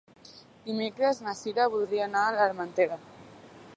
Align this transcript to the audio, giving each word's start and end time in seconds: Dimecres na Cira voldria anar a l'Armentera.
Dimecres 0.69 1.21
na 1.27 1.35
Cira 1.41 1.67
voldria 1.75 2.07
anar 2.07 2.25
a 2.31 2.35
l'Armentera. 2.39 2.99